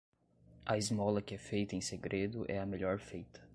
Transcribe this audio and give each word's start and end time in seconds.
A 0.65 0.77
esmola 0.79 1.21
que 1.21 1.35
é 1.35 1.37
feita 1.37 1.75
em 1.75 1.79
segredo 1.79 2.43
é 2.47 2.57
a 2.57 2.65
melhor 2.65 2.97
feita. 2.97 3.39